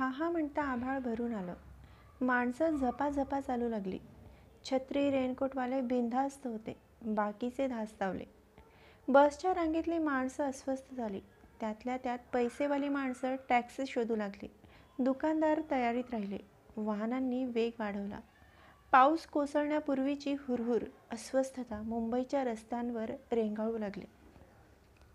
[0.00, 1.54] हा हा म्हणता आभाळ भरून आलं.
[2.20, 3.98] माणसं झपाझपा चालू लागली.
[4.64, 6.76] छत्री रेनकोटवाले बिनधास्त होते.
[7.06, 8.24] बाकीचे धास्तावले.
[9.08, 11.20] बसच्या रांगेतली माणसं अस्वस्थ झाली.
[11.60, 14.48] त्यातल्या त्यात पैसेवाली माणसं टॅक्सी शोधू लागली.
[14.98, 16.38] दुकानदार तयारीत राहिले.
[16.76, 18.20] वाहनांनी वेग वाढवला.
[18.92, 24.04] पाऊस कोसळण्यापूर्वीची हुरहुर अस्वस्थता मुंबईच्या रस्त्यांवर रेंगाळू लागली.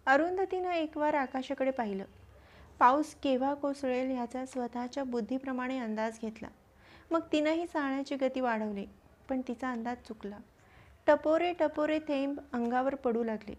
[0.05, 2.05] अरुंधतीनं एकवार आकाशाकडे पाहिलं.
[2.79, 6.47] पाऊस केव्हा कोसळेल ह्याचा स्वतःच्या बुद्धीप्रमाणे अंदाज घेतला.
[7.11, 8.85] मग तिनंही चालण्याची गती वाढवली
[9.29, 10.37] पण तिचा अंदाज चुकला.
[11.07, 13.55] टपोरे टपोरे थेंब अंगावर पडू लागले.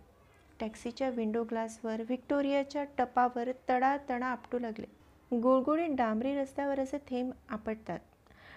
[0.60, 4.86] टॅक्सीच्या विंडो ग्लासवर व्हिक्टोरियाच्या टपावर तडा तडा आपटू लागले.
[5.30, 7.98] गुळगुळीत डांबरी रस्त्यावर असे थेंब आपटतात.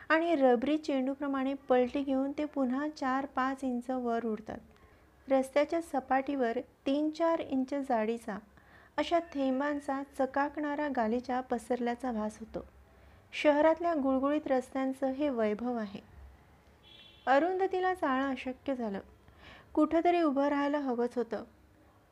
[0.10, 4.58] आणि रबरी चेंडूप्रमाणे पलटी घेऊन ते पुन्हा चार पाच इंच वर उडतात.
[5.28, 8.38] रस्त्याच्या सपाटीवर तीन चार इंच जाडीचा
[9.00, 12.68] अशा थेंबांचा चकाकणारा गालीचा पसरल्याचा भास होतो.
[13.34, 16.00] शहरातल्या गुळगुळीत रस्त्यांचं हे वैभव आहे.
[17.28, 19.00] अरुंधतीला चाळणं अशक्य झालं.
[19.74, 21.44] कुठंतरी उभं राहायला हवंच होतं.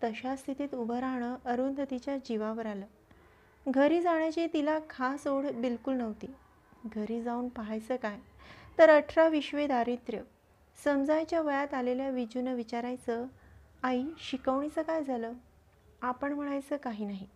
[0.03, 2.85] तशा स्थितीत उभं राहणं अरुंधतीच्या जीवावर आलं.
[3.67, 6.35] घरी जाण्याची तिला खास ओढ बिलकुल नव्हती.
[6.85, 8.17] घरी जाऊन पाहायचं काय?
[8.77, 10.19] तर अठरा विश्वे दारिद्र्य.
[10.83, 13.25] समजायच्या वयात आलेल्या विजूनं विचारायचं
[13.83, 15.33] आई शिकवणीचं काय झालं?
[16.01, 17.27] आपण म्हणायचं काही नाही.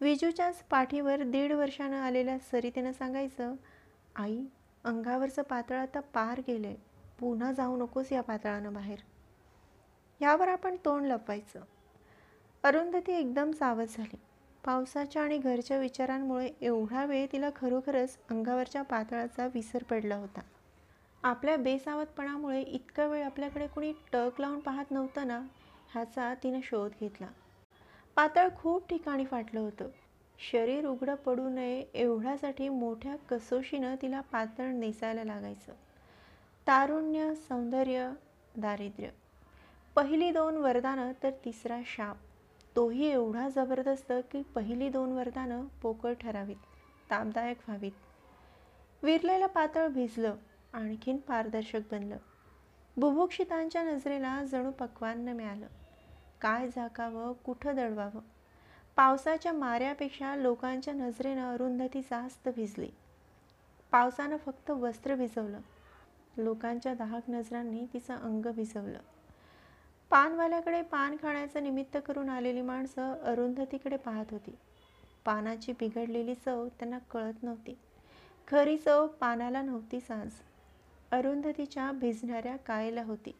[0.00, 3.54] विजूच्याच पाठीवर दीड वर्षानं आलेल्या सरितेनं सांगायचं
[4.16, 4.44] आई
[4.84, 6.76] अंगावरचं पातळ आता पार गेलं आहे
[7.18, 8.98] पुन्हा जाऊ नकोस या पातळानं बाहेर.
[10.20, 11.60] यावर आपण तोंड लपवायचं.
[12.62, 14.16] अरुंधती एकदम सावध झाली.
[14.64, 20.40] पावसाच्या आणि घरच्या विचारांमुळे एवढा वेळ तिला खरोखरच अंगावरच्या पातळाचा विसर पडला होता.
[21.22, 25.38] आपल्या बेसावतपणामुळे इतका वेळ आपल्याकडे कुणी टक लावून पाहत नव्हतं ना
[25.92, 27.26] ह्याचा तिनं शोध घेतला.
[28.16, 29.88] पातळ खूप ठिकाणी फाटलं होतं.
[30.52, 35.72] शरीर उघडं पडू नये एवढ्यासाठी मोठ्या कसोशीनं तिला पातळ नेसायला लागायचं.
[36.66, 38.12] तारुण्य सौंदर्य
[38.56, 39.08] दारिद्र्य.
[39.94, 42.16] पहिली दोन वरदानं तर तिसरा शाप.
[42.76, 46.56] तोही एवढा जबरदस्त की पहिली दोन वरदानं पोकळ ठरावीत
[47.10, 47.92] तापदायक व्हावीत.
[49.02, 50.36] विरलेलं पातळ भिजलं
[50.72, 52.16] आणखीन पारदर्शक बनलं.
[52.96, 55.66] बुभुक्षितांच्या नजरेला जणू पक्वान्न मिळालं.
[56.40, 58.20] काय झाकावं कुठं दडवावं?
[58.96, 62.88] पावसाच्या माऱ्यापेक्षा लोकांच्या नजरेनं अरुंधती जास्त भिजली.
[63.92, 65.60] पावसानं फक्त वस्त्र भिजवलं.
[66.36, 68.98] लोकांच्या दाहक नजरांनी तिचं अंग भिजवलं.
[70.10, 74.58] पानवाल्याकडे पान खाण्याचं निमित्त करून आलेली माणसं अरुंधतीकडे पाहत होती.
[75.24, 77.78] पानाची बिघडलेली चव त्यांना कळत नव्हती.
[78.48, 80.30] खरी चव पानाला नव्हती साज.
[81.10, 83.36] अरुंधतीच्या भिजणाऱ्या कायला होती.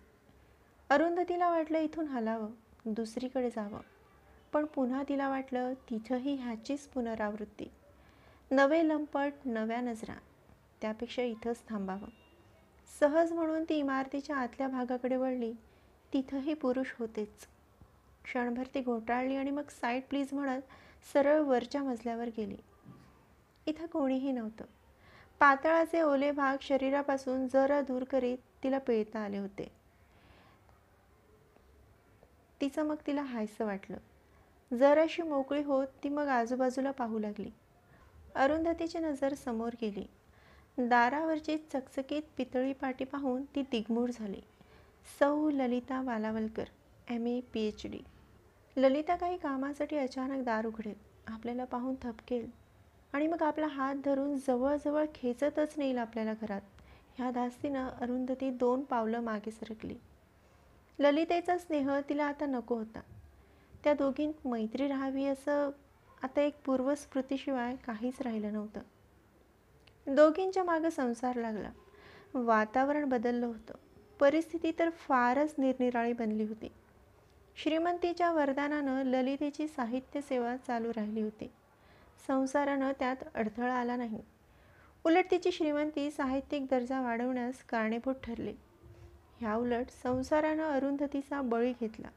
[0.91, 2.51] अरुंधतीला वाटलं इथून हलावं.
[2.87, 3.81] दुसरीकडे जावं.
[4.53, 7.71] पण पुन्हा तिला वाटलं तिथंही ह्याचीच पुनरावृत्ती.
[8.51, 10.15] नवे लंपट नव्या नजरा.
[10.81, 12.09] त्यापेक्षा इथंच थांबावं.
[13.01, 15.53] सहज म्हणून ती इमारतीच्या आतल्या भागाकडे वळली.
[16.13, 17.49] तिथंही पुरुष होतेच.
[18.25, 20.63] क्षणभर ती घोटाळली आणि मग साईड प्लीज म्हणत
[21.13, 22.57] सरळ वरच्या मजल्यावर गेली.
[23.67, 24.65] इथं कोणीही नव्हतं.
[25.39, 29.86] पातळाचे ओले भाग शरीरापासून जरा दूर करीत तिला पिळता आले होते.
[32.61, 33.97] तिचं मग तिला हायसं वाटलं.
[34.77, 37.51] जराशी मोकळी होत ती मग आजूबाजूला पाहू लागली.
[38.35, 40.07] अरुंधतीची नजर समोर गेली.
[40.79, 44.41] दारावरची चकचकीत पितळी पाटी पाहून ती दिग्मूढ झाली.
[45.19, 46.65] सौ Lalita Walawalkar
[47.09, 48.01] M A P H D
[48.77, 50.95] Lalita काही कामासाठी अचानक दार उघडेल.
[51.27, 52.51] आपल्याला पाहून थपकेल.
[53.13, 56.61] आणि मग आपला हात धरून जवळजवळ खेचतच नेईल आपल्याला घरात.
[57.19, 59.95] ह्या धास्तीनं अरुंधती दोन पावलं मागे सरकली.
[60.99, 63.01] ललितेचा स्नेह तिला आता नको होता.
[63.85, 65.71] त्या दोघींत मैत्री राहावी असं
[66.23, 68.81] आता एक पूर्वस्मृतीशिवाय काहीच राहिलं नव्हतं.
[70.15, 71.71] दोघींच्या मागं संसार लागला.
[72.35, 73.75] वातावरण बदललं होतं.
[74.21, 76.69] परिस्थिती तर फारच निरनिराळी बनली होती.
[77.57, 81.51] श्रीमंतीच्या वरदानानं ललितेची साहित्य सेवा चालू राहिली होती.
[82.27, 84.23] संसारानं त्यात अडथळा आला नाही.
[85.05, 88.55] उलट तिची श्रीमंती साहित्यिक दर्जा वाढवण्यास कारणीभूत ठरली.
[89.41, 92.09] ह्याउलट संसारानं अरुंधतीचा बळी घेतला.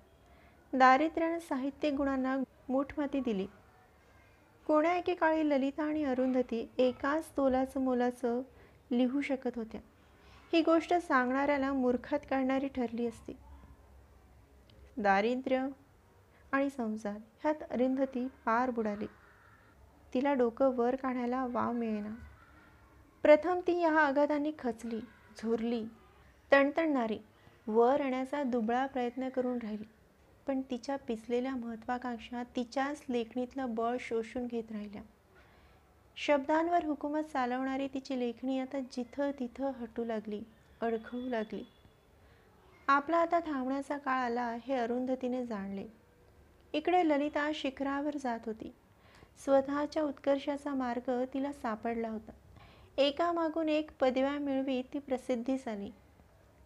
[0.74, 2.38] दारिद्र्यानं साहित्यिक गुणांना
[2.70, 3.48] मूठमाती दिली.
[4.68, 8.42] कोण्या एकेकाळी ललिता आणि अरुंधती एकाच तोलाचं मोलाचं
[8.92, 9.82] लिहू शकत होत्या.
[10.54, 13.34] ही गोष्ट सांगणाऱ्याला मूर्खात काढणारी ठरली असती.
[14.98, 15.68] दारिद्र्य
[16.52, 19.08] आणि संसार ह्यात अरुंधती पार बुडाली.
[20.14, 22.16] तिला डोकं वर काढायला वाव मिळेना.
[23.22, 25.00] प्रथम ती ह्या आघातांनी खचली
[25.44, 25.86] झुरली.
[26.52, 27.18] तणतणणारी
[27.68, 29.84] वर येण्याचा दुबळा प्रयत्न करून राहिली.
[30.48, 35.02] पण तिच्या पिचलेल्या महत्त्वाकांक्षा तिच्याच लेखणीतलं बळ शोषून घेत राहिल्या.
[36.18, 40.42] शब्दांवर हुकूमत चालवणारी तिची लेखणी आता जिथं तिथं हटू लागली
[40.82, 41.64] अडखळू लागली.
[42.88, 45.86] आपला आता थांबण्याचा काळ आला हे अरुंधतीने जाणले.
[46.74, 48.74] इकडे ललिता शिखरावर जात होती.
[49.46, 52.32] स्वतःच्या उत्कर्षाचा मार्ग तिला सापडला होता.
[52.98, 55.90] एकामागून एक पदव्या मिळवीत ती प्रसिद्धीस आली.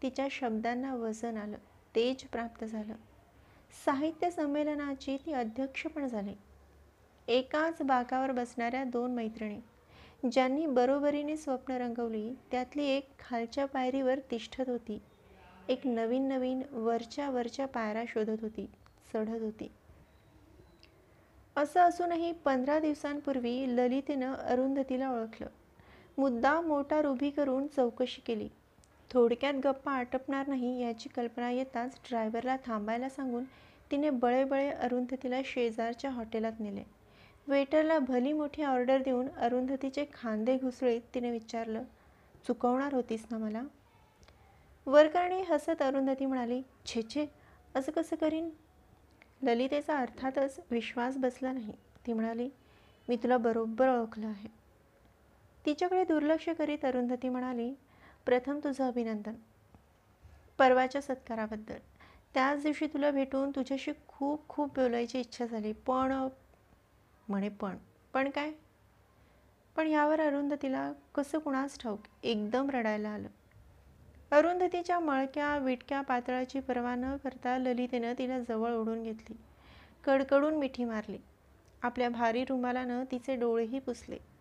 [0.04, 1.58] तिच्या शब्दांना वजन आलं
[1.96, 2.94] तेज प्राप्त झालं.
[3.86, 6.34] साहित्य संमेलनाची ती अध्यक्ष पण झाली.
[7.28, 9.60] एकाच बाकावर बसणाऱ्या दोन मैत्रिणी
[10.32, 15.02] ज्यांनी बरोबरीने स्वप्न रंगवली त्यातली एक खालच्या पायरीवर तिष्ठत होती.
[15.70, 18.66] एक नवीन नवीन वरच्या वरच्या पायऱ्या शोधत होती
[19.14, 19.72] चढत होती.
[21.56, 25.48] असं असूनही पंधरा दिवसांपूर्वी ललितेनं अरुंधतीला ओळखलं.
[26.18, 28.50] मुद्दा मोटार उभी करून चौकशी केली.
[29.14, 33.44] थोडक्यात गप्पा आटपणार नाही याची कल्पना येताच ड्रायव्हरला थांबायला सांगून
[33.92, 36.84] तिने बळेबळे अरुंधतीला शेजारच्या हॉटेलात नेले.
[37.48, 41.84] वेटरला भली मोठी ऑर्डर देऊन अरुंधतीचे खांदे घुसळीत तिने विचारलं
[42.48, 43.62] चुकवणार होतीस ना मला?
[44.88, 47.26] वरकरणी हसत अरुंधती म्हणाली छे छे
[47.76, 48.50] असं कसं करीन?
[49.42, 51.74] ललितेचा अर्थातच विश्वास बसला नाही.
[52.08, 52.50] ती म्हणाली
[53.08, 54.48] मी तुला बरोबर ओळखलं आहे.
[55.66, 57.74] तिच्याकडे दुर्लक्ष करीत अरुंधती म्हणाली
[58.26, 59.34] प्रथम तुझं अभिनंदन.
[60.58, 61.78] परवाच्या सत्काराबद्दल.
[62.34, 65.72] त्याच दिवशी तुला भेटून तुझ्याशी खूप खूप बोलायची इच्छा झाली.
[65.74, 66.28] पण
[67.28, 67.78] म्हणे पण.
[68.14, 68.52] पण काय?
[69.76, 72.00] पण यावर अरुंधतीला कसं कुणास ठाऊक?
[72.24, 73.28] एकदम रडायला आलं.
[74.32, 79.36] अरुंधतीच्या मळक्या विटक्या पातळाची पर्वा न करता ललितेनं तिला जवळ ओढून घेतली.
[80.04, 81.18] कडकडून मिठी मारली.
[81.82, 84.33] आपल्या भारी रुमालानं तिचे डोळेही पुसले.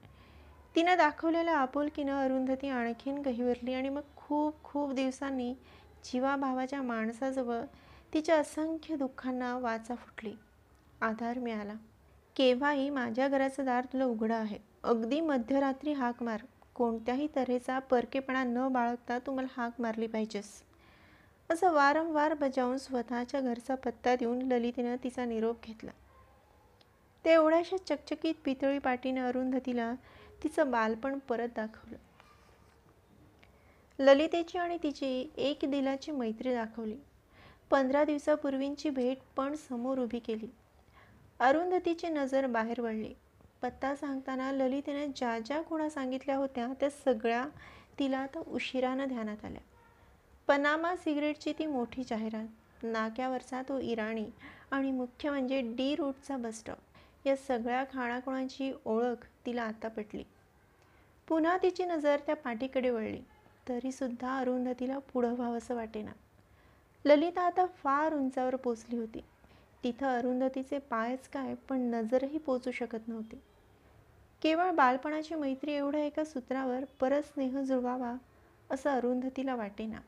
[0.77, 5.55] तिनं दाखवलेल्या आपुलकीनं अरुंधती आणखीन गहिवरली आणि मग खूप खूप दिवसांनी
[6.05, 7.61] जीवाभावाच्या माणसाजवळ
[8.15, 10.33] तिच्या असंख्य दुःखांना वाचा फुटली.
[11.01, 11.75] आधार मिळाला.
[12.37, 14.59] केव्हाही माझ्या घराचं दार तुला उघडं आहे.
[14.83, 16.41] अगदी मध्यरात्री हाक मार.
[16.75, 20.63] कोणत्याही तऱ्हेचा परकेपणा न बाळगता तू मला हाक मारली पाहिजेस.
[21.51, 25.91] असं वारंवार बजावून स्वतःच्या घरचा पत्ता देऊन ललितेनं तिचा निरोप घेतला.
[27.25, 29.95] ते एवढ्याशा चकचकीत पितळी पाटीनं अरुंधतीला
[30.43, 31.97] तिचं बालपण परत दाखवलं.
[33.99, 36.97] ललितेची आणि तिची एक दिलाची मैत्री दाखवली.
[37.71, 40.47] पंधरा दिवसापूर्वींची भेट पण समोर उभी केली.
[41.41, 43.15] अरुंधतीची नजर बाहेर वळली.
[43.63, 47.47] पत्ता सांगताना ललितेने ज्या ज्या खुणा सांगितल्या होत्या त्या सगळ्या
[47.99, 49.61] तिला आता उशिरानं ध्यानात आल्या.
[50.47, 52.47] पनामा सिगरेटची ती मोठी जाहिरात.
[52.85, 54.27] नाक्यावरचा तो इराणी
[54.71, 56.79] आणि मुख्य म्हणजे डी रूटचा बस स्टॉप.
[57.27, 60.25] या सगळ्या खाणाखुणाची ओळख तिला आता पटली.
[61.29, 63.21] पुन्हा तिची नजर त्या पाठीकडे वळली.
[63.69, 66.13] तरीसुद्धा अरुंधतीला पुढं व्हावंसं वाटेना.
[67.05, 69.21] ललिता आता फार उंचावर पोचली होती.
[69.85, 73.37] तिथं अरुंधतीचे पायच काय पण नजरही पोचू शकत नव्हती.
[74.43, 78.15] केवळ बालपणाची मैत्री एवढ्या एका सूत्रावर परत स्नेह जुळवावा
[78.71, 79.99] असं अरुंधतीला वाटेना.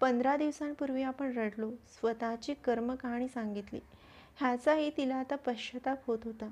[0.00, 3.80] पंधरा दिवसांपूर्वी आपण रडलो स्वतःची कर्मकहाणी सांगितली.
[4.36, 6.48] ह्याचाही तिला आता पश्चाताप होत होता.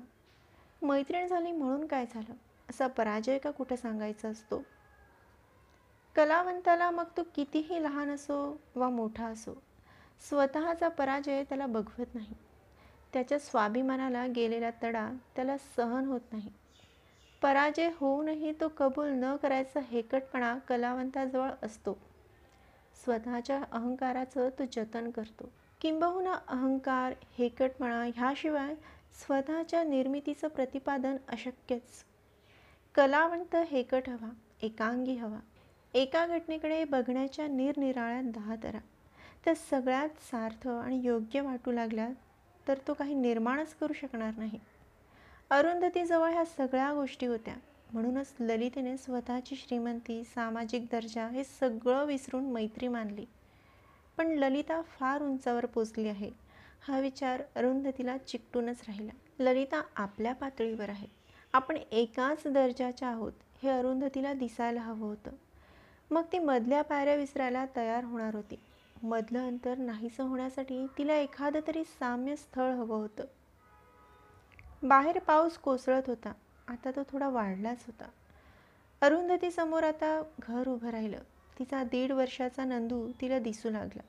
[0.81, 2.33] मैत्रीण झाली म्हणून काय झालं?
[2.69, 4.63] असा पराजय का कुठं सांगायचा असतो?
[6.15, 9.53] कलावंताला मग तो कितीही लहान असो वा मोठा असो
[10.29, 12.33] स्वतःचा पराजय त्याला बघवत नाही.
[13.13, 16.49] त्याच्या स्वाभिमानाला गेलेला तडा त्याला सहन होत नाही.
[17.41, 21.97] पराजय होऊनही तो कबूल न करायचा हेकटपणा कलावंताजवळ असतो.
[23.03, 25.49] स्वतःच्या अहंकाराचं तो जतन करतो.
[25.81, 28.75] किंबहुना अहंकार हेकटपणा ह्याशिवाय
[29.25, 32.05] स्वतःच्या निर्मितीचं प्रतिपादन अशक्यच.
[32.95, 34.29] कलावंत हेकट हवा
[34.61, 35.39] एकांगी हवा.
[35.93, 38.77] एका घटनेकडे बघण्याच्या निरनिराळ्या दहा तरा
[39.45, 42.09] त्या सगळ्यात सार्थ आणि योग्य वाटू लागल्या
[42.67, 44.59] तर तो काही निर्माणच करू शकणार नाही.
[45.49, 47.55] अरुंधतीजवळ ह्या सगळ्या गोष्टी होत्या.
[47.93, 53.25] म्हणूनच ललितेने स्वतःची श्रीमंती सामाजिक दर्जा हे सगळं विसरून मैत्री मानली.
[54.17, 56.31] पण ललिता फार उंचावर पोचली आहे.
[56.87, 59.11] हा विचार अरुंधतीला चिकटूनच राहिला.
[59.39, 61.14] ललिता आपल्या पातळीवर आहे.
[61.55, 63.33] आपण एकाच दर्जाच्या आहोत
[63.63, 65.31] हे अरुंधतीला दिसायला हवं होतं.
[66.11, 68.55] मग ती मधल्या पायऱ्या विसरायला तयार होणार होती.
[69.03, 73.23] मधलं अंतर नाहीसं होण्यासाठी तिला एखादं तरी साम्य स्थळ हवं होतं.
[74.83, 76.33] बाहेर पाऊस कोसळत होता.
[76.67, 78.09] आता तो थोडा वाढलाच होता.
[79.01, 81.19] अरुंधतीसमोर आता घर उभं राहिलं.
[81.59, 84.01] तिचा दीड वर्षाचा नंदू तिला दिसू लागला.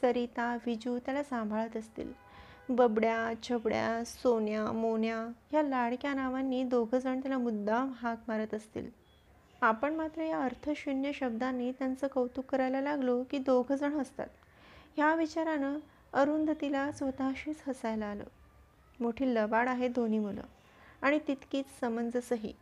[0.00, 2.23] सरिता विजू त्याला सांभाळत असतील.
[2.68, 5.16] बबड्या छबड्या सोन्या मोन्या
[5.50, 8.90] ह्या लाडक्या नावांनी दोघंजण त्याला मुद्दाम हाक मारत असतील.
[9.62, 14.26] आपण मात्र या अर्थशून्य शब्दांनी त्यांचं कौतुक करायला लागलो की दोघंजण हसतात.
[14.96, 15.78] ह्या विचारानं
[16.12, 18.24] अरुंधतीला स्वतःशीच हसायला आलं.
[19.00, 20.42] मोठी लबाड आहे दोन्ही मुलं
[21.02, 22.52] आणि तितकीच समंजसही.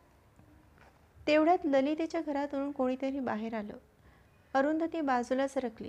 [1.27, 3.75] तेवढ्यात ललितेच्या घरातून कोणीतरी बाहेर आलं.
[4.55, 5.89] अरुंधती बाजूला सरकली.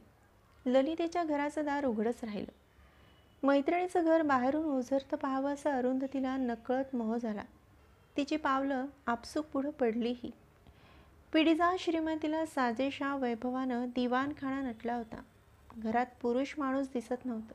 [0.66, 2.63] ललितेच्या घराचं दार उघडच राहिलं.
[3.44, 7.44] मैत्रिणीचं घर बाहेरून ओझरतं पाहावं असं अरुंधतीला नकळत मोह झाला.
[8.18, 10.32] तिची पावलं आपसूक पुढं पडलीही.
[11.34, 15.22] पिढीजा श्रीमतीला साजेशा वैभवानं दिवाणखाना नटला होता.
[15.78, 17.54] घरात पुरुष माणूस दिसत नव्हतं.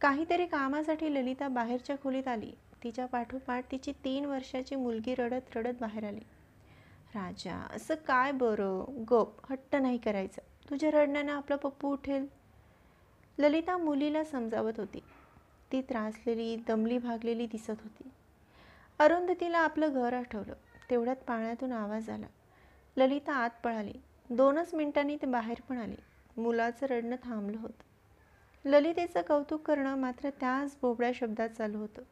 [0.00, 2.52] काहीतरी कामासाठी ललिता बाहेरच्या खोलीत आली.
[2.84, 6.20] तिच्या पाठोपाठ तिची तीन वर्षाची मुलगी रडत रडत बाहेर आली.
[7.14, 8.84] राजा असं काय बरं?
[9.10, 10.70] गप हट्ट नाही करायचं.
[10.70, 12.37] तुझ्या रडण्यानं आपला पप्पू उठेल.
[13.38, 15.00] ललिता मुलीला समजावत होती.
[15.72, 18.10] ती त्रासलेली दमली भागलेली दिसत होती.
[18.98, 20.52] अरुंधतीला आपलं घर आठवलं.
[20.90, 22.26] तेवढ्यात पाण्यातून आवाज आला.
[22.96, 23.92] ललिता आत पळाली.
[24.30, 25.96] दोनच मिनिटांनी ते बाहेर पण आले.
[26.36, 27.82] मुलाचं रडणं थांबलं होतं.
[28.64, 32.02] ललितेचं कौतुक करणं मात्र त्याच बोबड्या शब्दात चालू होतं.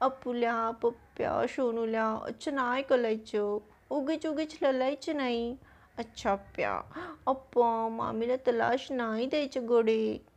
[0.00, 3.58] अपुल्या पप्प्या सोनुल्या अच्छा नाही कलायचं
[3.90, 5.56] उगीच उगीच ललायचं नाही.
[5.98, 6.80] अच्छा प्या
[7.26, 10.29] अप्पा मामीला तलाश नाही द्यायचे गोडे.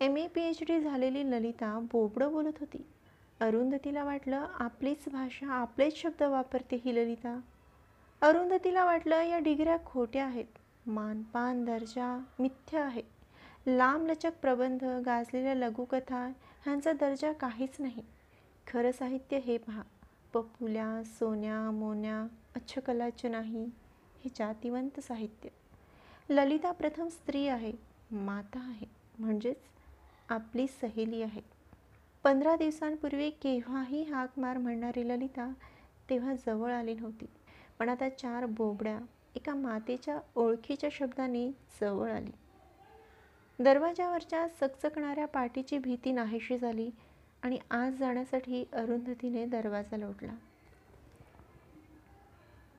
[0.00, 2.78] M A P H D झालेली ललिता बोबडं बोलत होती.
[3.40, 7.38] अरुंधतीला वाटलं आपलीच भाषा आपलेच शब्द वापरते ही ललिता.
[8.22, 10.44] अरुंधतीला वाटलं या डिग्र्या खोट्या आहेत.
[10.86, 13.02] मानपान दर्जा मिथ्य आहे
[13.66, 16.26] लांबलचक प्रबंध गाजलेल्या लघुकथा
[16.64, 18.02] ह्यांचा दर्जा काहीच नाही.
[18.66, 19.82] खरं साहित्य हे पहा.
[20.32, 23.64] पपुल्या सोन्या मोन्या अच्छकलाचं नाही.
[24.24, 25.48] हे जातिवंत साहित्य.
[26.30, 27.72] ललिता प्रथम स्त्री आहे
[28.10, 28.86] माता आहे.
[29.18, 29.56] म्हणजेच
[30.28, 31.40] आपली सहेली आहे.
[32.24, 35.52] पंधरा दिवसांपूर्वी केव्हाही हाक मार म्हणणारी ललिता
[36.10, 37.26] तेव्हा जवळ आली नव्हती.
[37.78, 38.98] पण आता चार बोबड्या
[39.34, 42.30] एका मातेच्या ओळखीच्या शब्दाने जवळ आली.
[43.58, 46.90] दरवाजावरच्या चकचकणाऱ्या पाठीची भीती नाहीशी झाली
[47.42, 50.32] आणि आज जाण्यासाठी अरुंधतीने दरवाजा लोटला.